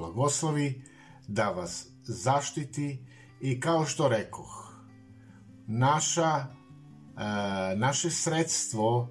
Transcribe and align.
blagoslovi, 0.00 0.82
da 1.28 1.50
vas 1.50 1.86
zaštiti 2.02 3.06
i 3.40 3.60
kao 3.60 3.84
što 3.84 4.08
rekoh, 4.08 4.74
naša, 5.66 6.36
e, 6.36 6.46
naše 7.76 8.10
sredstvo 8.10 9.08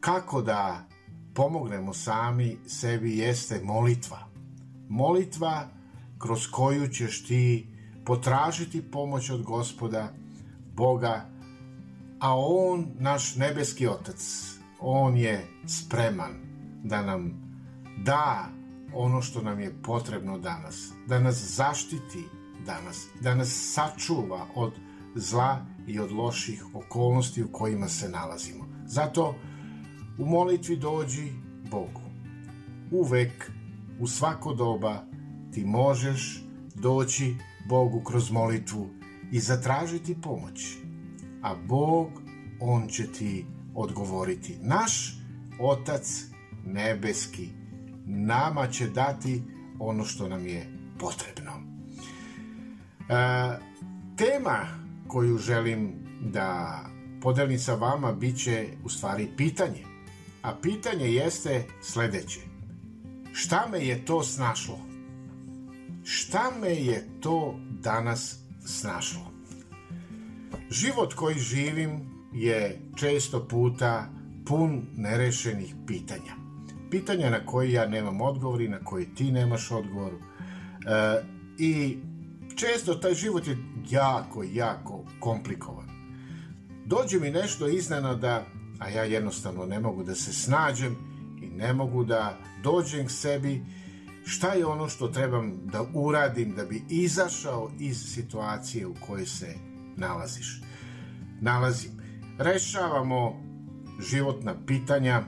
kako 0.00 0.42
da 0.42 0.84
pomognemo 1.34 1.94
sami 1.94 2.56
sebi 2.66 3.18
jeste 3.18 3.60
molitva. 3.64 4.18
Molitva 4.88 5.68
kroz 6.18 6.46
koju 6.50 6.88
ćeš 6.88 7.24
ti 7.24 7.68
potražiti 8.04 8.90
pomoć 8.90 9.30
od 9.30 9.42
gospoda, 9.42 10.12
Boga, 10.74 11.26
a 12.20 12.36
On, 12.36 12.86
naš 12.98 13.36
nebeski 13.36 13.88
Otac, 13.88 14.44
On 14.80 15.16
je 15.16 15.46
spreman 15.66 16.32
da 16.84 17.02
nam 17.02 17.48
da 17.96 18.57
ono 18.94 19.22
što 19.22 19.42
nam 19.42 19.60
je 19.60 19.82
potrebno 19.82 20.38
danas, 20.38 20.92
da 21.06 21.20
nas 21.20 21.56
zaštiti 21.56 22.24
danas, 22.66 23.06
da 23.20 23.34
nas 23.34 23.72
sačuva 23.74 24.46
od 24.54 24.72
zla 25.14 25.66
i 25.86 26.00
od 26.00 26.12
loših 26.12 26.64
okolnosti 26.74 27.42
u 27.42 27.52
kojima 27.52 27.88
se 27.88 28.08
nalazimo. 28.08 28.64
Zato 28.86 29.34
u 30.18 30.26
molitvi 30.26 30.76
dođi 30.76 31.32
Bogu. 31.70 32.00
Uvek, 32.90 33.50
u 34.00 34.06
svako 34.06 34.54
doba, 34.54 35.04
ti 35.52 35.64
možeš 35.64 36.44
doći 36.74 37.36
Bogu 37.68 38.02
kroz 38.04 38.30
molitvu 38.30 38.88
i 39.32 39.40
zatražiti 39.40 40.20
pomoć. 40.20 40.76
A 41.42 41.54
Bog, 41.54 42.08
On 42.60 42.88
će 42.88 43.12
ti 43.12 43.46
odgovoriti. 43.74 44.58
Naš 44.62 45.18
Otac 45.60 46.24
nebeski 46.66 47.48
nama 48.08 48.66
će 48.66 48.86
dati 48.86 49.42
ono 49.78 50.04
što 50.04 50.28
nam 50.28 50.46
je 50.46 50.66
potrebno. 50.98 51.52
E, 53.08 53.58
tema 54.16 54.58
koju 55.08 55.38
želim 55.38 55.92
da 56.20 56.80
podelim 57.20 57.58
sa 57.58 57.74
vama 57.74 58.12
bit 58.12 58.38
će 58.38 58.68
u 58.84 58.88
stvari 58.88 59.28
pitanje. 59.36 59.84
A 60.42 60.54
pitanje 60.62 61.12
jeste 61.12 61.66
sledeće. 61.82 62.40
Šta 63.32 63.68
me 63.70 63.78
je 63.78 64.04
to 64.04 64.22
snašlo? 64.22 64.78
Šta 66.04 66.50
me 66.60 66.68
je 66.68 67.08
to 67.20 67.58
danas 67.70 68.38
snašlo? 68.66 69.32
Život 70.70 71.14
koji 71.14 71.38
živim 71.38 72.00
je 72.32 72.80
često 72.96 73.48
puta 73.48 74.10
pun 74.46 74.82
nerešenih 74.96 75.74
pitanja 75.86 76.47
pitanja 76.90 77.30
na 77.30 77.46
koje 77.46 77.72
ja 77.72 77.86
nemam 77.86 78.20
odgovor 78.20 78.60
i 78.60 78.68
na 78.68 78.78
koje 78.84 79.14
ti 79.14 79.32
nemaš 79.32 79.70
odgovor. 79.70 80.12
E, 80.12 81.22
I 81.58 81.98
često 82.56 82.94
taj 82.94 83.14
život 83.14 83.46
je 83.46 83.58
jako, 83.90 84.44
jako 84.52 85.04
komplikovan. 85.20 85.88
Dođe 86.84 87.20
mi 87.20 87.30
nešto 87.30 87.68
iznenada, 87.68 88.46
a 88.78 88.88
ja 88.88 89.04
jednostavno 89.04 89.66
ne 89.66 89.80
mogu 89.80 90.04
da 90.04 90.14
se 90.14 90.32
snađem 90.32 90.96
i 91.42 91.46
ne 91.46 91.72
mogu 91.72 92.04
da 92.04 92.38
dođem 92.62 93.06
k 93.06 93.10
sebi 93.10 93.64
šta 94.26 94.52
je 94.52 94.66
ono 94.66 94.88
što 94.88 95.08
trebam 95.08 95.52
da 95.64 95.84
uradim 95.94 96.54
da 96.54 96.64
bi 96.64 96.82
izašao 96.88 97.70
iz 97.78 98.14
situacije 98.14 98.86
u 98.86 98.94
kojoj 99.06 99.26
se 99.26 99.54
nalaziš. 99.96 100.62
Nalazim. 101.40 101.90
Rešavamo 102.38 103.42
životna 104.10 104.54
pitanja, 104.66 105.22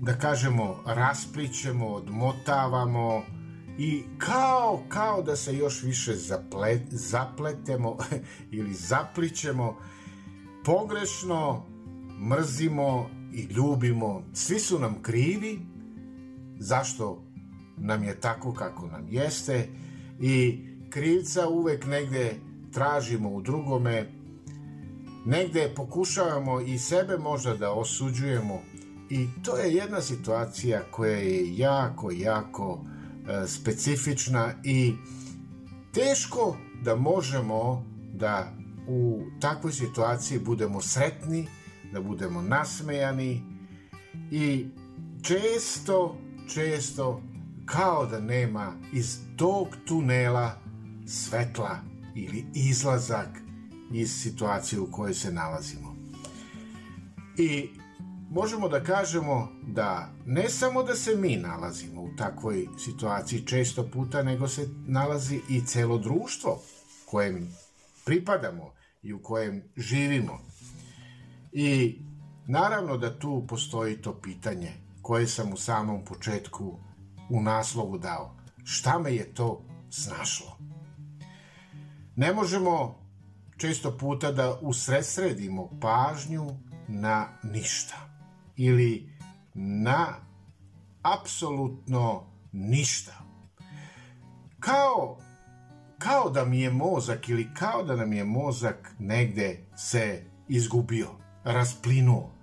da 0.00 0.18
kažemo, 0.20 0.82
rasplićemo, 0.86 1.86
odmotavamo 1.86 3.22
i 3.78 4.02
kao, 4.18 4.82
kao 4.88 5.22
da 5.22 5.36
se 5.36 5.56
još 5.56 5.82
više 5.82 6.14
zaplet, 6.14 6.82
zapletemo 6.90 7.96
ili 8.50 8.74
zaplićemo, 8.74 9.76
pogrešno 10.64 11.64
mrzimo 12.20 13.10
i 13.32 13.42
ljubimo. 13.42 14.22
Svi 14.32 14.58
su 14.58 14.78
nam 14.78 15.02
krivi, 15.02 15.60
zašto 16.58 17.22
nam 17.76 18.04
je 18.04 18.20
tako 18.20 18.54
kako 18.54 18.86
nam 18.86 19.06
jeste 19.08 19.68
i 20.20 20.64
krivca 20.90 21.48
uvek 21.48 21.86
negde 21.86 22.34
tražimo 22.72 23.30
u 23.30 23.42
drugome, 23.42 24.12
negde 25.24 25.72
pokušavamo 25.76 26.60
i 26.60 26.78
sebe 26.78 27.18
možda 27.18 27.54
da 27.54 27.72
osuđujemo 27.72 28.62
I 29.10 29.28
to 29.44 29.56
je 29.56 29.74
jedna 29.74 30.00
situacija 30.00 30.82
koja 30.90 31.16
je 31.16 31.56
jako, 31.56 32.10
jako 32.10 32.84
e, 32.84 33.46
specifična 33.46 34.54
i 34.64 34.94
teško 35.94 36.56
da 36.82 36.96
možemo 36.96 37.84
da 38.14 38.52
u 38.88 39.22
takvoj 39.40 39.72
situaciji 39.72 40.38
budemo 40.38 40.80
sretni, 40.80 41.46
da 41.92 42.00
budemo 42.00 42.42
nasmejani 42.42 43.42
i 44.30 44.66
često, 45.22 46.18
često 46.54 47.22
kao 47.66 48.06
da 48.06 48.20
nema 48.20 48.72
iz 48.92 49.18
tog 49.36 49.68
tunela 49.84 50.60
svetla 51.06 51.78
ili 52.14 52.44
izlazak 52.54 53.28
iz 53.92 54.12
situacije 54.22 54.80
u 54.80 54.90
kojoj 54.92 55.14
se 55.14 55.32
nalazimo. 55.32 55.96
I 57.36 57.68
možemo 58.30 58.68
da 58.68 58.84
kažemo 58.84 59.48
da 59.62 60.12
ne 60.26 60.48
samo 60.48 60.82
da 60.82 60.94
se 60.94 61.16
mi 61.16 61.36
nalazimo 61.36 62.02
u 62.02 62.16
takvoj 62.16 62.66
situaciji 62.78 63.46
često 63.46 63.90
puta, 63.92 64.22
nego 64.22 64.48
se 64.48 64.68
nalazi 64.86 65.40
i 65.48 65.66
celo 65.66 65.98
društvo 65.98 66.62
kojem 67.06 67.54
pripadamo 68.04 68.72
i 69.02 69.12
u 69.12 69.22
kojem 69.22 69.62
živimo. 69.76 70.38
I 71.52 71.98
naravno 72.46 72.96
da 72.96 73.18
tu 73.18 73.44
postoji 73.48 74.02
to 74.02 74.20
pitanje 74.20 74.72
koje 75.02 75.26
sam 75.26 75.52
u 75.52 75.56
samom 75.56 76.04
početku 76.04 76.78
u 77.30 77.42
naslovu 77.42 77.98
dao. 77.98 78.36
Šta 78.64 78.98
me 78.98 79.14
je 79.14 79.34
to 79.34 79.62
snašlo? 79.90 80.58
Ne 82.16 82.32
možemo 82.32 82.98
često 83.56 83.98
puta 83.98 84.32
da 84.32 84.58
usresredimo 84.62 85.70
pažnju 85.80 86.50
na 86.88 87.28
ništa 87.42 88.07
ili 88.58 89.12
na 89.54 90.06
apsolutno 91.02 92.24
ništa. 92.52 93.12
Kao, 94.60 95.18
kao 95.98 96.30
da 96.30 96.44
mi 96.44 96.60
je 96.60 96.70
mozak 96.70 97.28
ili 97.28 97.48
kao 97.54 97.82
da 97.82 97.96
nam 97.96 98.12
je 98.12 98.24
mozak 98.24 98.94
negde 98.98 99.66
se 99.76 100.24
izgubio, 100.48 101.08
rasplinuo, 101.44 102.34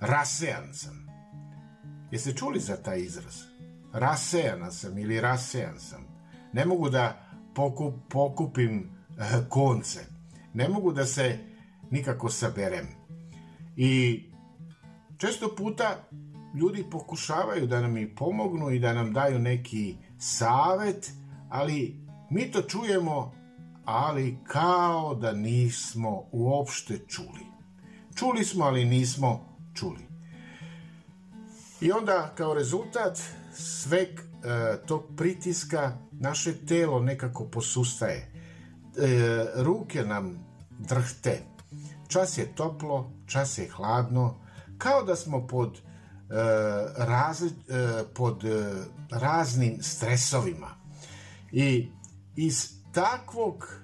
rasejan 0.00 0.74
sam. 0.74 1.06
Jeste 2.10 2.32
čuli 2.32 2.60
za 2.60 2.76
taj 2.76 2.98
izraz? 2.98 3.34
Rasejana 3.92 4.70
sam 4.70 4.98
ili 4.98 5.20
rasejan 5.20 5.80
sam. 5.80 6.04
Ne 6.52 6.64
mogu 6.64 6.90
da 6.90 7.26
pokup, 7.54 7.94
pokupim 8.08 8.90
uh, 9.08 9.48
konce. 9.48 10.00
Ne 10.54 10.68
mogu 10.68 10.92
da 10.92 11.06
se 11.06 11.38
nikako 11.90 12.30
saberem. 12.30 12.86
I 13.76 14.22
često 15.20 15.54
puta 15.56 16.08
ljudi 16.54 16.84
pokušavaju 16.90 17.66
da 17.66 17.80
nam 17.80 17.96
i 17.96 18.14
pomognu 18.14 18.70
i 18.70 18.78
da 18.78 18.92
nam 18.92 19.12
daju 19.12 19.38
neki 19.38 19.96
savet, 20.18 21.12
ali 21.48 21.96
mi 22.30 22.50
to 22.50 22.62
čujemo, 22.62 23.32
ali 23.84 24.38
kao 24.44 25.14
da 25.14 25.32
nismo 25.32 26.24
uopšte 26.32 26.98
čuli. 27.08 27.46
Čuli 28.14 28.44
smo, 28.44 28.64
ali 28.64 28.84
nismo 28.84 29.56
čuli. 29.74 30.06
I 31.80 31.92
onda 31.92 32.32
kao 32.36 32.54
rezultat 32.54 33.18
sveg 33.52 34.08
e, 34.08 34.22
tog 34.86 35.02
pritiska 35.16 35.98
naše 36.12 36.66
telo 36.66 37.00
nekako 37.00 37.44
posustaje. 37.44 38.16
E, 38.16 39.46
ruke 39.56 40.02
nam 40.02 40.38
drhte. 40.78 41.42
Čas 42.08 42.38
je 42.38 42.54
toplo, 42.54 43.12
čas 43.26 43.58
je 43.58 43.68
hladno, 43.68 44.49
kao 44.82 45.02
da 45.02 45.16
smo 45.16 45.46
pod 45.46 45.80
razli, 46.96 47.50
pod 48.14 48.42
raznim 49.10 49.82
stresovima. 49.82 50.68
I 51.52 51.88
iz 52.36 52.72
takvog 52.92 53.80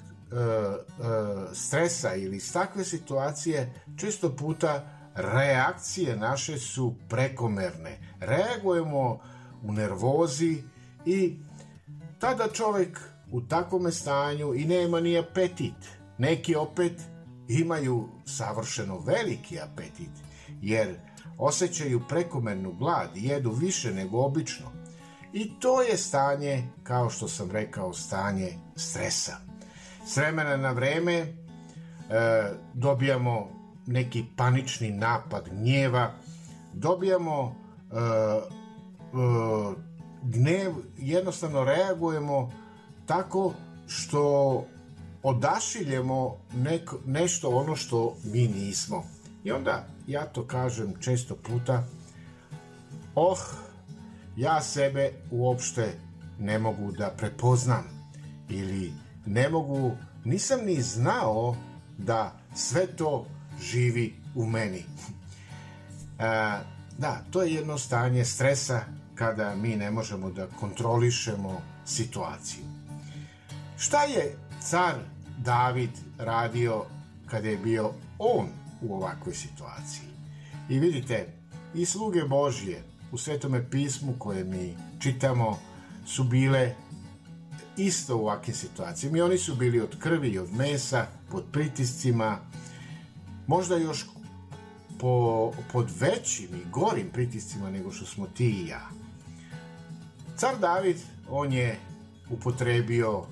stresa 1.52 2.14
ili 2.14 2.36
iz 2.36 2.52
takve 2.52 2.84
situacije 2.84 3.82
često 3.96 4.36
puta 4.36 4.86
reakcije 5.14 6.16
naše 6.16 6.58
su 6.58 6.94
prekomerne. 7.08 7.98
Reagujemo 8.20 9.20
u 9.62 9.72
nervozi 9.72 10.62
i 11.06 11.36
tada 12.18 12.48
čovek 12.52 13.00
u 13.32 13.40
takvom 13.40 13.92
stanju 13.92 14.54
i 14.54 14.64
nema 14.64 15.00
ni 15.00 15.18
apetit. 15.18 15.74
Neki 16.18 16.54
opet 16.54 17.00
imaju 17.48 18.08
savršeno 18.24 18.98
veliki 18.98 19.60
apetit, 19.60 20.10
jer 20.62 20.96
osjećaju 21.38 22.02
prekomernu 22.08 22.72
glad 22.72 23.16
i 23.16 23.24
jedu 23.24 23.50
više 23.50 23.94
nego 23.94 24.18
obično. 24.18 24.66
I 25.32 25.60
to 25.60 25.82
je 25.82 25.96
stanje, 25.96 26.64
kao 26.82 27.10
što 27.10 27.28
sam 27.28 27.50
rekao, 27.50 27.92
stanje 27.92 28.58
stresa. 28.76 29.36
S 30.06 30.16
vremena 30.16 30.56
na 30.56 30.70
vreme 30.70 31.14
e, 31.14 31.34
dobijamo 32.74 33.48
neki 33.86 34.24
panični 34.36 34.90
napad 34.90 35.48
gnjeva, 35.48 36.14
dobijamo 36.72 37.54
e, 37.92 37.96
e, 37.96 38.42
gnev, 40.22 40.72
jednostavno 40.98 41.64
reagujemo 41.64 42.52
tako 43.06 43.52
što 43.86 44.64
odašiljemo 45.22 46.36
neko, 46.54 46.98
nešto 47.06 47.50
ono 47.50 47.76
što 47.76 48.16
mi 48.24 48.48
nismo. 48.48 49.04
I 49.44 49.52
onda 49.52 49.95
ja 50.06 50.26
to 50.26 50.46
kažem 50.46 50.94
često 51.00 51.36
puta, 51.36 51.84
oh, 53.14 53.40
ja 54.36 54.62
sebe 54.62 55.12
uopšte 55.30 55.98
ne 56.38 56.58
mogu 56.58 56.92
da 56.92 57.10
prepoznam 57.10 57.84
ili 58.48 58.92
ne 59.26 59.48
mogu, 59.48 59.96
nisam 60.24 60.60
ni 60.64 60.82
znao 60.82 61.56
da 61.98 62.38
sve 62.54 62.86
to 62.86 63.26
živi 63.60 64.14
u 64.34 64.46
meni. 64.46 64.84
E, 66.18 66.24
da, 66.98 67.22
to 67.30 67.42
je 67.42 67.54
jedno 67.54 67.78
stanje 67.78 68.24
stresa 68.24 68.80
kada 69.14 69.54
mi 69.54 69.76
ne 69.76 69.90
možemo 69.90 70.30
da 70.30 70.46
kontrolišemo 70.46 71.60
situaciju. 71.86 72.64
Šta 73.78 74.04
je 74.04 74.36
car 74.60 74.94
David 75.38 75.90
radio 76.18 76.84
kada 77.26 77.48
je 77.48 77.56
bio 77.56 77.92
on 78.18 78.48
u 78.82 78.94
ovakvoj 78.94 79.34
situaciji? 79.34 80.08
I 80.68 80.78
vidite, 80.78 81.26
i 81.74 81.84
sluge 81.84 82.24
Božje 82.24 82.82
u 83.12 83.18
Svetome 83.18 83.70
pismu 83.70 84.14
koje 84.18 84.44
mi 84.44 84.76
čitamo 84.98 85.58
su 86.06 86.24
bile 86.24 86.74
isto 87.76 88.16
u 88.16 88.20
ovakvim 88.20 88.56
situacijama 88.56 89.18
i 89.18 89.22
oni 89.22 89.38
su 89.38 89.54
bili 89.54 89.80
od 89.80 89.98
krvi 89.98 90.28
i 90.28 90.38
od 90.38 90.52
mesa, 90.52 91.06
pod 91.30 91.44
pritiscima, 91.52 92.38
možda 93.46 93.76
još 93.76 94.06
po, 95.00 95.52
pod 95.72 95.90
većim 96.00 96.48
i 96.54 96.70
gorim 96.70 97.10
pritiscima 97.12 97.70
nego 97.70 97.92
što 97.92 98.06
smo 98.06 98.26
ti 98.26 98.50
i 98.50 98.68
ja. 98.68 98.88
Car 100.36 100.58
David, 100.58 100.96
on 101.28 101.52
je 101.52 101.78
upotrebio 102.30 103.18
uh, 103.18 103.26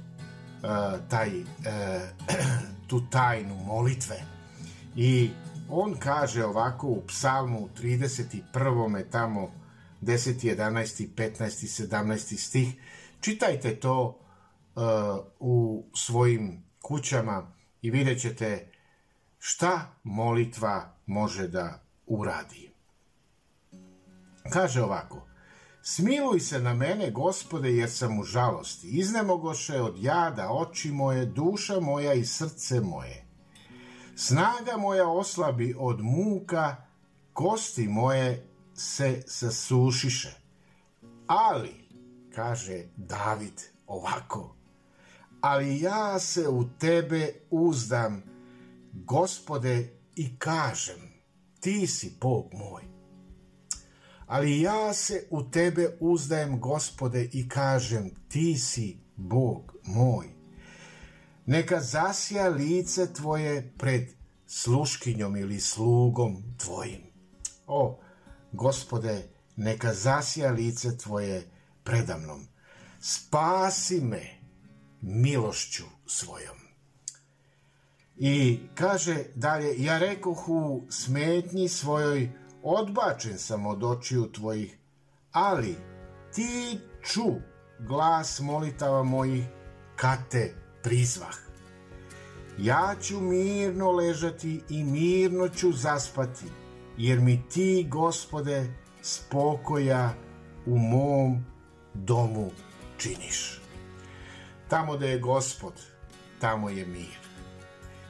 taj, 1.09 1.41
uh, 1.41 1.47
tu 2.89 3.03
tajnu 3.11 3.55
molitve 3.55 4.17
i 4.97 5.31
on 5.69 5.95
kaže 5.99 6.45
ovako 6.45 6.87
u 6.87 7.03
psalmu 7.07 7.69
31. 7.83 9.05
tamo 9.11 9.53
10. 10.03 10.57
11. 10.57 11.09
15. 11.15 11.89
17. 11.89 12.37
stih 12.37 12.75
čitajte 13.21 13.81
to 13.81 14.21
uh, 14.75 14.83
u 15.41 15.85
svojim 15.95 16.65
kućama 16.83 17.53
i 17.83 17.91
vidjet 17.91 18.21
ćete 18.21 18.73
šta 19.39 19.97
molitva 20.03 20.97
može 21.07 21.49
da 21.49 21.83
uradi. 22.07 22.71
Kaže 24.53 24.83
ovako, 24.83 25.27
Smiluj 25.87 26.41
se 26.41 26.61
na 26.61 26.75
mene, 26.75 27.11
gospode, 27.11 27.71
jer 27.71 27.91
sam 27.91 28.19
u 28.19 28.23
žalosti. 28.23 28.89
Iznemogoše 28.89 29.81
od 29.81 29.95
jada 29.99 30.49
oči 30.51 30.91
moje, 30.91 31.27
duša 31.27 31.81
moja 31.81 32.15
i 32.15 32.25
srce 32.25 32.81
moje. 32.81 33.24
Snaga 34.17 34.77
moja 34.77 35.09
oslabi 35.09 35.75
od 35.79 36.01
muka, 36.01 36.77
kosti 37.33 37.89
moje 37.89 38.47
se 38.75 39.23
sasušiše. 39.27 40.41
Ali, 41.27 41.89
kaže 42.35 42.85
David 42.97 43.61
ovako, 43.87 44.57
ali 45.41 45.81
ja 45.81 46.19
se 46.19 46.49
u 46.49 46.65
tebe 46.79 47.33
uzdam, 47.51 48.23
gospode, 48.93 49.89
i 50.17 50.39
kažem, 50.39 51.13
ti 51.61 51.87
si 51.87 52.17
Bog 52.21 52.47
moj 52.53 52.95
ali 54.27 54.61
ja 54.61 54.93
se 54.93 55.27
u 55.31 55.43
tebe 55.43 55.97
uzdajem, 56.01 56.61
gospode, 56.61 57.29
i 57.33 57.49
kažem, 57.49 58.11
ti 58.29 58.59
si 58.59 58.99
Bog 59.17 59.77
moj. 59.85 60.27
Neka 61.47 61.81
zasija 61.81 62.49
lice 62.49 63.13
tvoje 63.13 63.73
pred 63.79 64.09
sluškinjom 64.47 65.37
ili 65.37 65.61
slugom 65.61 66.43
tvojim. 66.59 67.01
O, 67.67 68.01
gospode, 68.53 69.29
neka 69.57 69.95
zasija 69.95 70.51
lice 70.51 70.99
tvoje 70.99 71.51
predamnom. 71.85 72.47
Spasi 73.01 74.01
me 74.01 74.23
milošću 75.01 75.85
svojom. 76.07 76.57
I 78.17 78.61
kaže 78.75 79.25
dalje, 79.35 79.75
ja 79.85 79.99
rekoh 79.99 80.49
u 80.49 80.83
smetnji 80.91 81.69
svojoj, 81.69 82.31
odbačen 82.63 83.39
sam 83.39 83.67
od 83.67 83.85
očiju 83.85 84.33
tvojih, 84.33 84.79
ali 85.33 85.77
ti 86.35 86.79
ču 87.03 87.35
glas 87.79 88.41
molitava 88.41 89.03
mojih, 89.03 89.45
kad 89.97 90.19
te 90.31 90.64
prizvah. 90.85 91.35
Ja 92.59 92.95
ću 93.03 93.21
mirno 93.21 93.91
ležati 93.91 94.61
i 94.69 94.85
mirno 94.85 95.49
ću 95.49 95.73
zaspati, 95.73 96.45
jer 96.97 97.21
mi 97.21 97.43
ti, 97.49 97.87
gospode, 97.91 98.75
spokoja 99.03 100.15
u 100.67 100.79
mom 100.79 101.45
domu 101.95 102.51
činiš. 102.99 103.61
Tamo 104.69 104.97
da 104.97 105.07
je 105.07 105.19
gospod, 105.19 105.73
tamo 106.41 106.71
je 106.71 106.87
mir. 106.87 107.19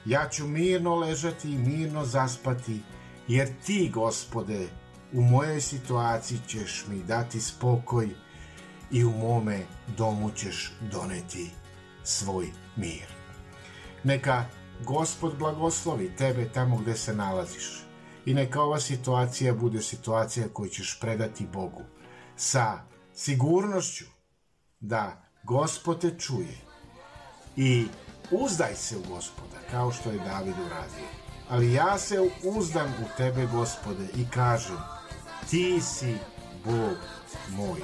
Ja 0.05 0.29
ću 0.29 0.47
mirno 0.47 0.97
ležati 0.97 1.51
i 1.51 1.59
mirno 1.59 2.05
zaspati, 2.05 2.81
jer 3.29 3.49
ti, 3.67 3.91
gospode, 3.95 4.67
u 5.13 5.23
mojoj 5.23 5.61
situaciji 5.61 6.39
ćeš 6.47 6.85
mi 6.89 7.03
dati 7.03 7.41
spokoj 7.41 8.09
i 8.91 9.05
u 9.05 9.11
mome 9.11 9.61
domu 9.97 10.31
ćeš 10.31 10.73
doneti 10.93 11.51
svoj 12.05 12.53
mir. 12.77 13.07
Neka 14.05 14.45
gospod 14.85 15.39
blagoslovi 15.39 16.17
tebe 16.17 16.49
tamo 16.53 16.77
gde 16.77 16.97
se 16.97 17.15
nalaziš 17.15 17.85
i 18.27 18.35
neka 18.35 18.63
ova 18.63 18.81
situacija 18.81 19.55
bude 19.55 19.83
situacija 19.83 20.49
koju 20.53 20.71
ćeš 20.71 21.01
predati 21.01 21.47
Bogu 21.53 21.83
sa 22.37 22.79
sigurnošću 23.15 24.05
da 24.81 25.31
gospod 25.43 26.01
te 26.01 26.19
čuje 26.19 26.59
i 27.57 27.87
uzdaj 28.31 28.75
se 28.75 28.97
u 28.97 29.03
gospoda 29.09 29.59
kao 29.71 29.93
što 29.93 30.11
je 30.11 30.19
David 30.19 30.55
uradio 30.67 31.25
ali 31.49 31.73
ja 31.73 31.99
se 31.99 32.31
uzdam 32.43 32.89
u 32.89 33.17
tebe, 33.17 33.47
gospode, 33.47 34.05
i 34.17 34.31
kažem, 34.31 34.77
ti 35.51 35.81
si 35.81 36.17
Bog 36.65 36.97
moj. 37.49 37.81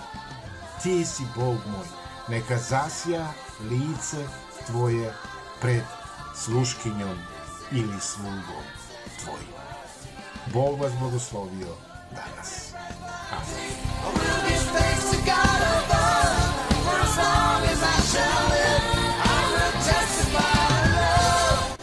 Ti 0.83 1.05
si 1.05 1.23
Bog 1.37 1.57
moj. 1.67 1.87
Neka 2.31 2.59
zasija 2.59 3.33
lice 3.71 4.17
tvoje 4.67 5.15
pred 5.61 5.83
sluškinjom 6.35 7.19
ili 7.73 8.01
slugom 8.01 8.65
tvojim. 9.25 9.49
Bog 10.53 10.81
vas 10.81 10.93
blagoslovio 11.01 11.75
danas. 12.11 12.73
Amen. 13.33 13.91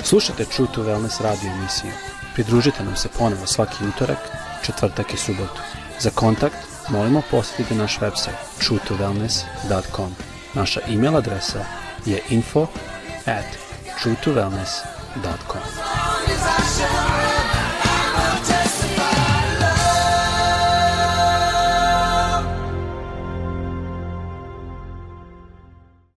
Slušajte 0.04 0.46
True 0.46 0.68
to 0.74 0.84
Wellness 0.84 1.22
radio 1.22 1.52
emisiju. 1.52 1.92
Pridružite 2.34 2.84
nam 2.84 2.96
se 2.96 3.10
ponovo 3.18 3.48
svaki 3.48 3.86
utorak, 3.86 4.18
četvrtak 4.66 5.14
i 5.14 5.18
subotu. 5.18 5.62
Za 6.00 6.10
kontakt 6.10 6.58
molimo 6.90 7.22
posjetiti 7.32 7.76
naš 7.76 8.00
website 8.00 8.38
truetowellness.com. 8.60 10.37
Naša 10.54 10.82
e-mail 10.88 11.18
adresa 11.18 11.66
je 12.06 12.20
info 12.30 12.68
at 13.26 13.46
truetowellness.com. 14.02 15.62